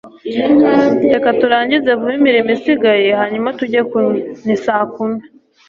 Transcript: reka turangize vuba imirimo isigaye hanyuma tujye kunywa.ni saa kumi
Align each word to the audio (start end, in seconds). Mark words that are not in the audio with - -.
reka 1.11 1.27
turangize 1.39 1.89
vuba 1.99 2.13
imirimo 2.19 2.49
isigaye 2.57 3.07
hanyuma 3.19 3.49
tujye 3.57 3.81
kunywa.ni 3.89 4.55
saa 4.63 4.85
kumi 4.93 5.19